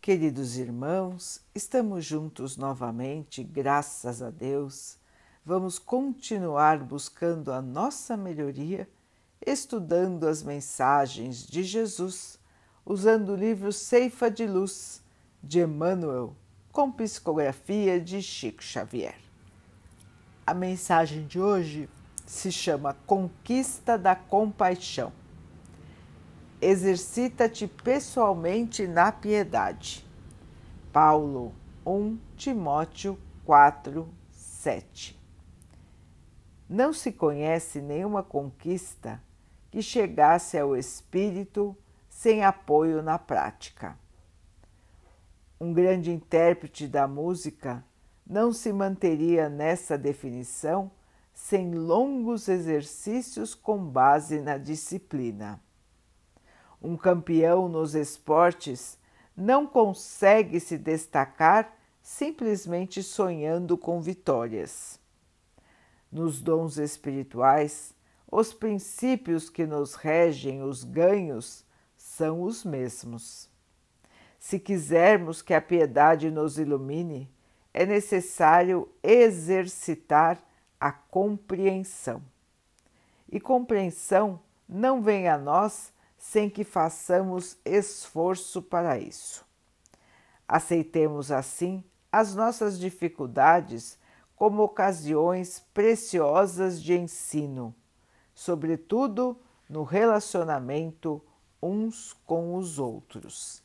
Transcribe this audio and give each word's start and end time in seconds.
Queridos 0.00 0.56
irmãos, 0.56 1.42
estamos 1.52 2.04
juntos 2.04 2.56
novamente, 2.56 3.42
graças 3.42 4.22
a 4.22 4.30
Deus. 4.30 4.96
Vamos 5.44 5.78
continuar 5.78 6.78
buscando 6.78 7.52
a 7.52 7.60
nossa 7.60 8.16
melhoria, 8.16 8.88
estudando 9.44 10.26
as 10.26 10.42
mensagens 10.42 11.44
de 11.44 11.64
Jesus, 11.64 12.38
usando 12.86 13.32
o 13.32 13.36
livro 13.36 13.72
Ceifa 13.72 14.30
de 14.30 14.46
Luz 14.46 15.02
de 15.42 15.60
Emmanuel, 15.60 16.34
com 16.72 16.92
psicografia 16.92 18.00
de 18.00 18.22
Chico 18.22 18.62
Xavier. 18.62 19.16
A 20.46 20.54
mensagem 20.54 21.26
de 21.26 21.40
hoje 21.40 21.90
se 22.24 22.52
chama 22.52 22.96
Conquista 23.04 23.98
da 23.98 24.14
Compaixão 24.14 25.12
exercita-te 26.60 27.68
pessoalmente 27.68 28.86
na 28.86 29.12
piedade. 29.12 30.04
Paulo 30.92 31.54
1 31.86 32.18
Timóteo 32.36 33.18
4, 33.44 34.08
7. 34.32 35.18
Não 36.68 36.92
se 36.92 37.12
conhece 37.12 37.80
nenhuma 37.80 38.22
conquista 38.22 39.22
que 39.70 39.80
chegasse 39.80 40.58
ao 40.58 40.76
espírito 40.76 41.76
sem 42.08 42.44
apoio 42.44 43.02
na 43.02 43.18
prática. 43.18 43.96
Um 45.60 45.72
grande 45.72 46.10
intérprete 46.10 46.86
da 46.86 47.06
música 47.06 47.84
não 48.26 48.52
se 48.52 48.72
manteria 48.72 49.48
nessa 49.48 49.96
definição 49.96 50.90
sem 51.32 51.72
longos 51.72 52.48
exercícios 52.48 53.54
com 53.54 53.78
base 53.78 54.40
na 54.40 54.58
disciplina. 54.58 55.60
Um 56.82 56.96
campeão 56.96 57.68
nos 57.68 57.94
esportes 57.94 58.98
não 59.36 59.66
consegue 59.66 60.60
se 60.60 60.76
destacar 60.78 61.76
simplesmente 62.02 63.02
sonhando 63.02 63.76
com 63.76 64.00
vitórias. 64.00 64.98
Nos 66.10 66.40
dons 66.40 66.78
espirituais, 66.78 67.94
os 68.30 68.52
princípios 68.52 69.50
que 69.50 69.66
nos 69.66 69.94
regem 69.94 70.62
os 70.62 70.84
ganhos 70.84 71.64
são 71.96 72.42
os 72.42 72.64
mesmos. 72.64 73.48
Se 74.38 74.58
quisermos 74.58 75.42
que 75.42 75.52
a 75.52 75.60
piedade 75.60 76.30
nos 76.30 76.58
ilumine, 76.58 77.30
é 77.74 77.84
necessário 77.84 78.88
exercitar 79.02 80.42
a 80.80 80.92
compreensão. 80.92 82.22
E 83.30 83.38
compreensão 83.38 84.40
não 84.68 85.02
vem 85.02 85.28
a 85.28 85.36
nós 85.36 85.92
sem 86.30 86.50
que 86.50 86.62
façamos 86.62 87.56
esforço 87.64 88.60
para 88.60 88.98
isso. 88.98 89.46
Aceitemos 90.46 91.32
assim 91.32 91.82
as 92.12 92.34
nossas 92.34 92.78
dificuldades 92.78 93.98
como 94.36 94.62
ocasiões 94.62 95.64
preciosas 95.72 96.82
de 96.82 96.92
ensino, 96.92 97.74
sobretudo 98.34 99.40
no 99.70 99.84
relacionamento 99.84 101.22
uns 101.62 102.12
com 102.26 102.56
os 102.56 102.78
outros. 102.78 103.62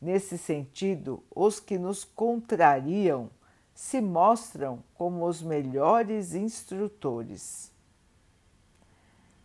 Nesse 0.00 0.36
sentido, 0.36 1.22
os 1.32 1.60
que 1.60 1.78
nos 1.78 2.02
contrariam 2.02 3.30
se 3.72 4.00
mostram 4.00 4.82
como 4.94 5.24
os 5.28 5.40
melhores 5.40 6.34
instrutores. 6.34 7.71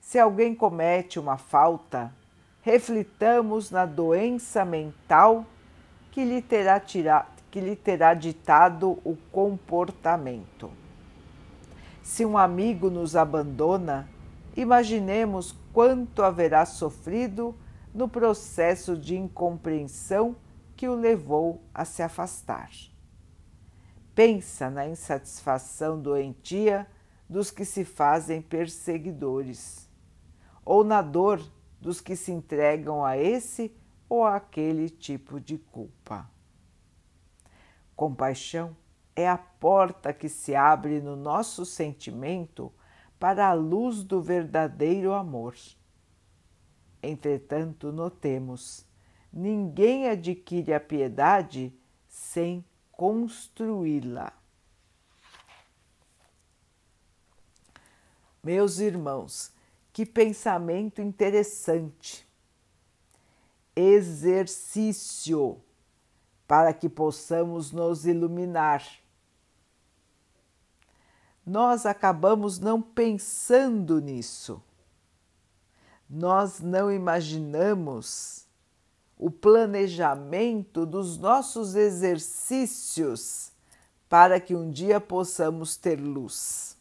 Se 0.07 0.17
alguém 0.17 0.55
comete 0.55 1.19
uma 1.19 1.35
falta, 1.35 2.13
reflitamos 2.61 3.71
na 3.71 3.85
doença 3.85 4.63
mental 4.63 5.45
que 6.11 6.23
lhe 6.23 6.41
terá, 6.41 6.79
tira, 6.79 7.27
que 7.51 7.59
lhe 7.59 7.75
terá 7.75 8.13
ditado 8.13 8.99
o 9.03 9.17
comportamento. 9.33 10.71
Se 12.01 12.23
um 12.23 12.37
amigo 12.37 12.89
nos 12.89 13.17
abandona, 13.17 14.07
imaginemos 14.55 15.53
quanto 15.73 16.23
haverá 16.23 16.65
sofrido 16.65 17.53
no 17.93 18.07
processo 18.07 18.95
de 18.95 19.17
incompreensão 19.17 20.37
que 20.77 20.87
o 20.87 20.95
levou 20.95 21.61
a 21.73 21.83
se 21.83 22.01
afastar. 22.01 22.71
Pensa 24.15 24.69
na 24.69 24.87
insatisfação 24.87 25.99
doentia 25.99 26.87
dos 27.29 27.51
que 27.51 27.65
se 27.65 27.83
fazem 27.83 28.41
perseguidores 28.41 29.86
ou 30.67 30.83
na 30.83 31.01
dor 31.01 31.41
dos 31.79 32.01
que 32.01 32.13
se 32.13 32.29
entregam 32.29 33.05
a 33.05 33.17
esse 33.17 33.73
ou 34.09 34.25
aquele 34.25 34.89
tipo 34.89 35.39
de 35.39 35.57
culpa. 35.57 36.29
Compaixão 37.95 38.75
é 39.15 39.29
a 39.29 39.37
porta 39.37 40.11
que 40.11 40.27
se 40.27 40.53
abre 40.53 40.99
no 40.99 41.15
nosso 41.15 41.65
sentimento 41.65 42.71
para 43.17 43.47
a 43.47 43.53
luz 43.53 44.03
do 44.03 44.21
verdadeiro 44.21 45.13
amor. 45.13 45.55
Entretanto, 47.01 47.89
notemos, 47.93 48.85
ninguém 49.31 50.09
adquire 50.09 50.73
a 50.73 50.81
piedade 50.81 51.73
sem 52.09 52.63
construí-la. 52.91 54.33
Meus 58.43 58.79
irmãos, 58.79 59.55
que 59.97 60.05
pensamento 60.05 61.01
interessante! 61.01 62.23
Exercício 63.75 65.59
para 66.47 66.71
que 66.71 66.87
possamos 66.87 67.71
nos 67.71 68.05
iluminar. 68.05 68.85
Nós 71.43 71.87
acabamos 71.87 72.59
não 72.59 72.79
pensando 72.79 73.99
nisso. 73.99 74.61
Nós 76.07 76.59
não 76.59 76.91
imaginamos 76.91 78.45
o 79.17 79.31
planejamento 79.31 80.85
dos 80.85 81.17
nossos 81.17 81.73
exercícios 81.73 83.51
para 84.07 84.39
que 84.39 84.53
um 84.53 84.69
dia 84.69 85.01
possamos 85.01 85.75
ter 85.75 85.99
luz 85.99 86.76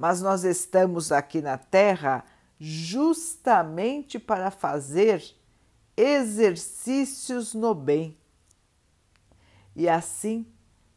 mas 0.00 0.22
nós 0.22 0.44
estamos 0.44 1.12
aqui 1.12 1.42
na 1.42 1.58
Terra 1.58 2.24
justamente 2.58 4.18
para 4.18 4.50
fazer 4.50 5.22
exercícios 5.94 7.52
no 7.52 7.74
bem 7.74 8.16
e 9.76 9.86
assim 9.90 10.46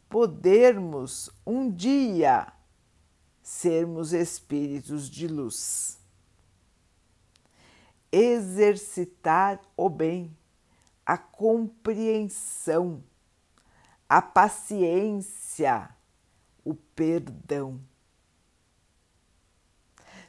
podermos 0.07 1.29
um 1.45 1.69
dia 1.69 2.47
sermos 3.41 4.13
espíritos 4.13 5.09
de 5.09 5.27
luz. 5.27 5.99
Exercitar 8.09 9.59
o 9.75 9.89
bem, 9.89 10.33
a 11.05 11.17
compreensão, 11.17 13.03
a 14.07 14.21
paciência, 14.21 15.89
o 16.63 16.73
perdão 16.73 17.81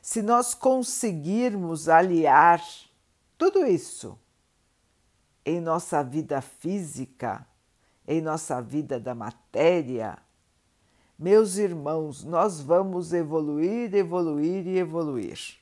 se 0.04 0.20
nós 0.20 0.52
conseguirmos 0.52 1.88
aliar 1.88 2.62
tudo 3.38 3.64
isso 3.64 4.18
em 5.46 5.62
nossa 5.62 6.04
vida 6.04 6.42
física, 6.42 7.46
em 8.06 8.20
nossa 8.20 8.60
vida 8.60 9.00
da 9.00 9.14
matéria, 9.14 10.18
meus 11.18 11.56
irmãos, 11.56 12.22
nós 12.22 12.60
vamos 12.60 13.14
evoluir, 13.14 13.94
evoluir 13.94 14.66
e 14.66 14.76
evoluir. 14.76 15.56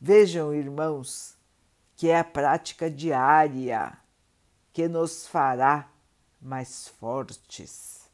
Vejam, 0.00 0.54
irmãos, 0.54 1.36
que 1.96 2.08
é 2.08 2.20
a 2.20 2.24
prática 2.24 2.88
diária 2.88 3.98
que 4.72 4.86
nos 4.86 5.26
fará 5.26 5.90
mais 6.40 6.86
fortes 6.86 8.05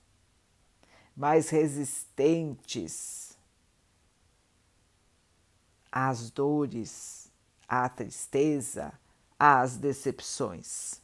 mais 1.16 1.50
resistentes 1.50 3.36
às 5.90 6.30
dores, 6.30 7.30
à 7.68 7.88
tristeza, 7.88 8.92
às 9.38 9.76
decepções. 9.76 11.02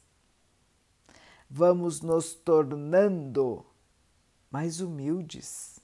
Vamos 1.49 2.01
nos 2.01 2.33
tornando 2.33 3.65
mais 4.51 4.81
humildes, 4.81 5.79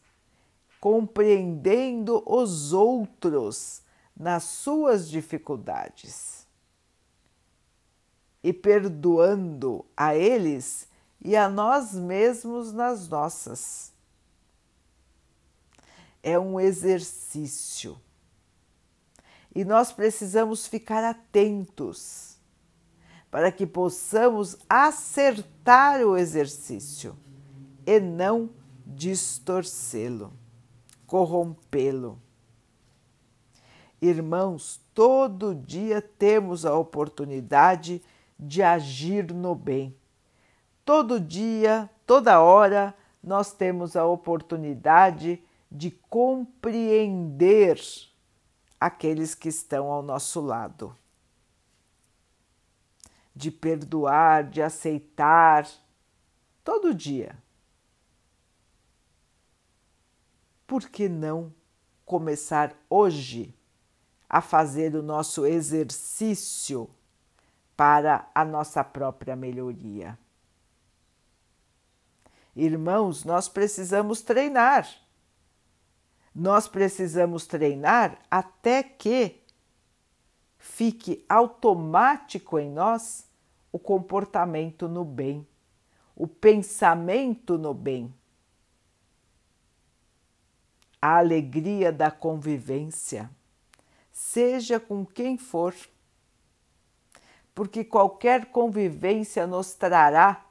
compreendendo 0.79 2.23
os 2.25 2.73
outros 2.73 3.83
nas 4.15 4.43
suas 4.43 5.09
dificuldades 5.09 6.47
e 8.43 8.53
perdoando 8.53 9.85
a 9.97 10.15
eles 10.15 10.87
e 11.19 11.35
a 11.35 11.49
nós 11.49 11.93
mesmos 11.93 12.71
nas 12.71 13.07
nossas 13.07 13.94
é 16.25 16.39
um 16.39 16.59
exercício. 16.59 18.01
e 19.53 19.63
nós 19.63 19.93
precisamos 19.93 20.67
ficar 20.67 21.01
atentos 21.01 22.37
para 23.31 23.49
que 23.51 23.65
possamos 23.65 24.57
acertar 24.67 26.01
o 26.01 26.17
exercício 26.17 27.15
e 27.85 28.01
não 28.01 28.49
distorcê-lo, 28.85 30.33
corrompê-lo. 31.07 32.19
Irmãos, 34.01 34.81
todo 34.93 35.55
dia 35.55 36.01
temos 36.01 36.65
a 36.65 36.75
oportunidade 36.75 38.01
de 38.37 38.61
agir 38.61 39.31
no 39.33 39.55
bem. 39.55 39.95
Todo 40.83 41.17
dia, 41.17 41.89
toda 42.05 42.41
hora, 42.41 42.93
nós 43.23 43.53
temos 43.53 43.95
a 43.95 44.05
oportunidade 44.05 45.35
de 45.35 45.54
compreender 46.15 47.77
aqueles 48.79 49.35
que 49.35 49.49
estão 49.49 49.91
ao 49.91 50.01
nosso 50.01 50.39
lado, 50.39 50.95
de 53.35 53.51
perdoar, 53.51 54.49
de 54.49 54.61
aceitar, 54.61 55.67
todo 56.63 56.93
dia. 56.93 57.37
Por 60.65 60.89
que 60.89 61.09
não 61.09 61.53
começar 62.05 62.73
hoje 62.89 63.53
a 64.29 64.41
fazer 64.41 64.95
o 64.95 65.03
nosso 65.03 65.45
exercício 65.45 66.89
para 67.75 68.29
a 68.33 68.45
nossa 68.45 68.83
própria 68.83 69.35
melhoria? 69.35 70.17
Irmãos, 72.55 73.25
nós 73.25 73.49
precisamos 73.49 74.21
treinar 74.21 75.04
nós 76.35 76.67
precisamos 76.67 77.47
treinar 77.47 78.19
até 78.29 78.83
que 78.83 79.41
fique 80.57 81.23
automático 81.29 82.59
em 82.59 82.69
nós 82.69 83.25
o 83.71 83.79
comportamento 83.79 84.89
no 84.89 85.05
bem, 85.05 85.47
o 86.13 86.27
pensamento 86.27 87.57
no 87.57 87.73
bem, 87.73 88.13
a 91.01 91.19
alegria 91.19 91.91
da 91.91 92.11
convivência, 92.11 93.29
seja 94.11 94.77
com 94.77 95.05
quem 95.05 95.37
for, 95.37 95.73
porque 97.53 97.85
qualquer 97.85 98.47
convivência 98.47 99.47
nos 99.47 99.73
trará 99.73 100.45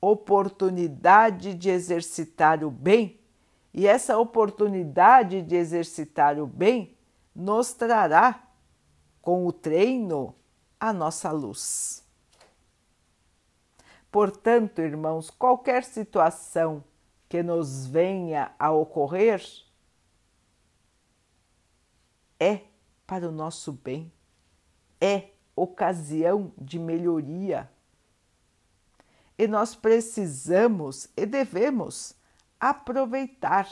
oportunidade 0.00 1.54
de 1.54 1.70
exercitar 1.70 2.64
o 2.64 2.70
bem 2.70 3.19
e 3.72 3.86
essa 3.86 4.18
oportunidade 4.18 5.42
de 5.42 5.54
exercitar 5.54 6.38
o 6.38 6.46
bem 6.46 6.96
nos 7.34 7.72
trará, 7.72 8.46
com 9.22 9.46
o 9.46 9.52
treino, 9.52 10.34
a 10.78 10.92
nossa 10.92 11.30
luz. 11.30 12.04
Portanto, 14.10 14.80
irmãos, 14.80 15.30
qualquer 15.30 15.84
situação 15.84 16.82
que 17.28 17.42
nos 17.42 17.86
venha 17.86 18.52
a 18.58 18.72
ocorrer 18.72 19.40
é 22.40 22.62
para 23.06 23.28
o 23.28 23.32
nosso 23.32 23.72
bem, 23.72 24.10
é 25.00 25.30
ocasião 25.54 26.52
de 26.58 26.78
melhoria. 26.78 27.70
E 29.38 29.46
nós 29.46 29.74
precisamos 29.74 31.08
e 31.16 31.24
devemos 31.24 32.14
aproveitar 32.60 33.66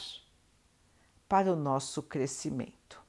para 1.29 1.53
o 1.53 1.57
nosso 1.57 2.03
crescimento. 2.03 3.01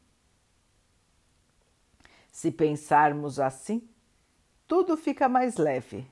Se 2.30 2.52
pensarmos 2.52 3.40
assim, 3.40 3.90
tudo 4.68 4.98
fica 4.98 5.30
mais 5.30 5.56
leve, 5.56 6.06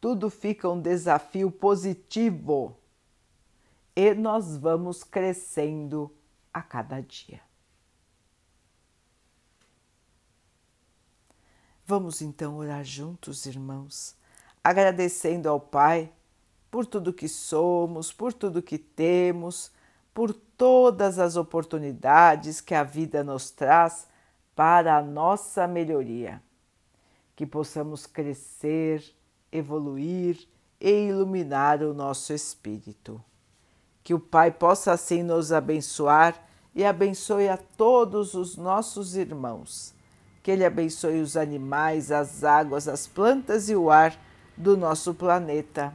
tudo 0.00 0.30
fica 0.30 0.68
um 0.68 0.80
desafio 0.80 1.50
positivo 1.50 2.76
e 3.94 4.12
nós 4.14 4.56
vamos 4.56 5.04
crescendo 5.04 6.10
a 6.52 6.62
cada 6.62 7.00
dia. 7.00 7.40
Vamos 11.86 12.22
então 12.22 12.56
orar 12.56 12.82
juntos, 12.82 13.44
irmãos, 13.44 14.16
agradecendo 14.62 15.50
ao 15.50 15.60
Pai 15.60 16.10
por 16.74 16.86
tudo 16.86 17.12
que 17.12 17.28
somos, 17.28 18.12
por 18.12 18.32
tudo 18.32 18.60
que 18.60 18.78
temos, 18.78 19.70
por 20.12 20.32
todas 20.32 21.20
as 21.20 21.36
oportunidades 21.36 22.60
que 22.60 22.74
a 22.74 22.82
vida 22.82 23.22
nos 23.22 23.48
traz 23.48 24.08
para 24.56 24.96
a 24.96 25.00
nossa 25.00 25.68
melhoria. 25.68 26.42
Que 27.36 27.46
possamos 27.46 28.06
crescer, 28.06 29.04
evoluir 29.52 30.48
e 30.80 30.90
iluminar 31.06 31.80
o 31.80 31.94
nosso 31.94 32.32
espírito. 32.32 33.22
Que 34.02 34.12
o 34.12 34.18
Pai 34.18 34.50
possa 34.50 34.90
assim 34.90 35.22
nos 35.22 35.52
abençoar 35.52 36.34
e 36.74 36.84
abençoe 36.84 37.48
a 37.48 37.56
todos 37.56 38.34
os 38.34 38.56
nossos 38.56 39.14
irmãos. 39.14 39.94
Que 40.42 40.50
Ele 40.50 40.64
abençoe 40.64 41.20
os 41.20 41.36
animais, 41.36 42.10
as 42.10 42.42
águas, 42.42 42.88
as 42.88 43.06
plantas 43.06 43.68
e 43.68 43.76
o 43.76 43.92
ar 43.92 44.20
do 44.56 44.76
nosso 44.76 45.14
planeta 45.14 45.94